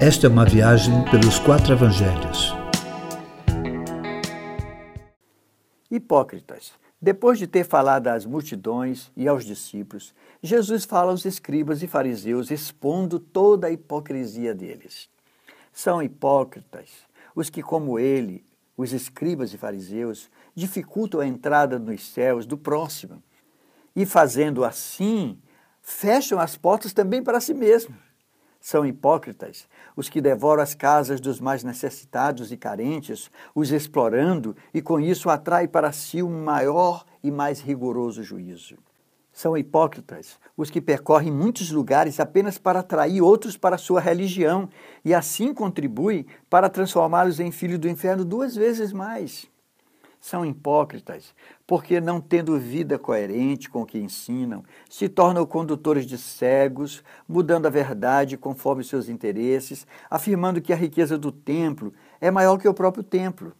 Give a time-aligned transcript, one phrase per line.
[0.00, 2.54] Esta é uma viagem pelos quatro evangelhos.
[5.90, 6.72] Hipócritas.
[7.02, 12.52] Depois de ter falado às multidões e aos discípulos, Jesus fala aos escribas e fariseus,
[12.52, 15.08] expondo toda a hipocrisia deles.
[15.72, 16.90] São hipócritas
[17.34, 18.44] os que, como ele,
[18.76, 23.20] os escribas e fariseus, dificultam a entrada nos céus do próximo
[23.96, 25.40] e, fazendo assim,
[25.82, 28.08] fecham as portas também para si mesmos.
[28.60, 34.82] São hipócritas os que devoram as casas dos mais necessitados e carentes, os explorando e
[34.82, 38.76] com isso atrai para si um maior e mais rigoroso juízo.
[39.32, 44.68] São hipócritas os que percorrem muitos lugares apenas para atrair outros para sua religião
[45.04, 49.48] e assim contribuem para transformá-los em filhos do inferno duas vezes mais.
[50.20, 51.34] São hipócritas
[51.66, 57.66] porque, não tendo vida coerente com o que ensinam, se tornam condutores de cegos, mudando
[57.66, 62.74] a verdade conforme seus interesses, afirmando que a riqueza do templo é maior que o
[62.74, 63.52] próprio templo.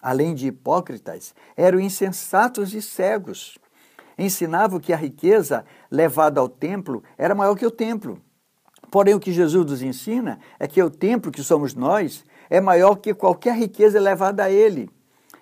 [0.00, 3.58] Além de hipócritas, eram insensatos e cegos
[4.18, 8.20] ensinavam que a riqueza levada ao templo era maior que o templo.
[8.90, 12.96] Porém, o que Jesus nos ensina é que o templo, que somos nós, é maior
[12.96, 14.88] que qualquer riqueza levada a ele.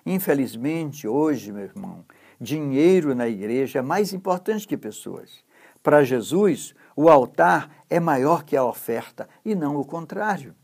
[0.05, 2.05] Infelizmente, hoje, meu irmão,
[2.39, 5.43] dinheiro na igreja é mais importante que pessoas.
[5.81, 10.55] Para Jesus, o altar é maior que a oferta e não o contrário.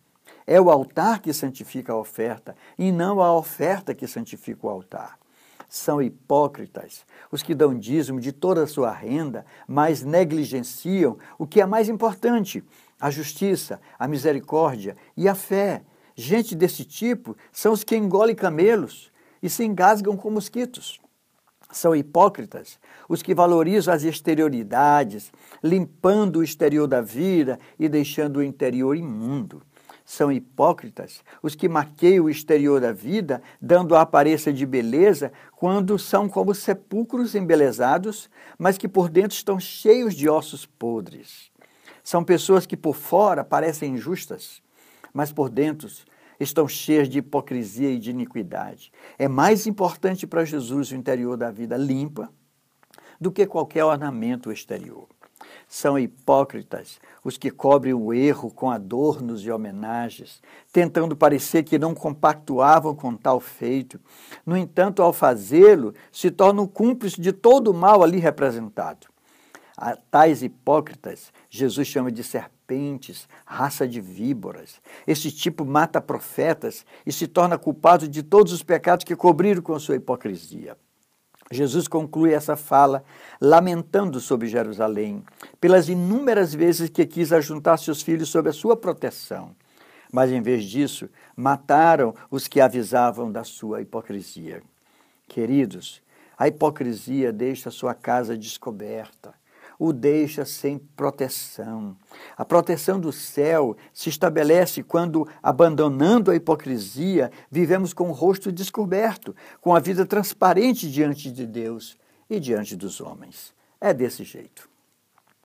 [0.45, 5.19] É o altar que santifica a oferta e não a oferta que santifica o altar
[5.69, 11.61] são hipócritas, os que dão dízimo de toda a sua renda, mas negligenciam o que
[11.61, 12.63] é mais importante:
[12.99, 15.83] a justiça, a misericórdia e a fé.
[16.15, 19.09] Gente desse tipo são os que engolem camelos
[19.41, 20.99] e se engasgam com mosquitos.
[21.71, 25.31] São hipócritas os que valorizam as exterioridades,
[25.63, 29.61] limpando o exterior da vida e deixando o interior imundo.
[30.03, 35.99] São hipócritas os que maqueiam o exterior da vida, dando a aparência de beleza, quando
[35.99, 41.51] são como sepulcros embelezados, mas que por dentro estão cheios de ossos podres.
[42.03, 44.63] São pessoas que por fora parecem injustas,
[45.13, 45.87] mas por dentro
[46.39, 48.91] estão cheias de hipocrisia e de iniquidade.
[49.17, 52.29] É mais importante para Jesus o interior da vida limpa
[53.19, 55.07] do que qualquer ornamento exterior.
[55.67, 60.41] São hipócritas os que cobrem o erro com adornos e homenagens,
[60.71, 63.99] tentando parecer que não compactuavam com tal feito.
[64.45, 69.07] No entanto, ao fazê-lo, se tornam cúmplices de todo o mal ali representado.
[69.77, 72.23] A tais hipócritas, Jesus chama de
[72.69, 74.79] serpentes, raça de víboras.
[75.07, 79.77] Esse tipo mata profetas e se torna culpado de todos os pecados que cobriram com
[79.79, 80.77] sua hipocrisia.
[81.51, 83.03] Jesus conclui essa fala
[83.41, 85.23] lamentando sobre Jerusalém,
[85.59, 89.55] pelas inúmeras vezes que quis ajuntar seus filhos sob a sua proteção.
[90.11, 94.61] Mas, em vez disso, mataram os que avisavam da sua hipocrisia.
[95.27, 96.01] Queridos,
[96.37, 99.33] a hipocrisia deixa sua casa descoberta,
[99.79, 101.95] o deixa sem proteção.
[102.35, 109.33] A proteção do céu se estabelece quando, abandonando a hipocrisia, vivemos com o rosto descoberto,
[109.61, 111.97] com a vida transparente diante de Deus
[112.29, 113.53] e diante dos homens.
[113.79, 114.69] É desse jeito.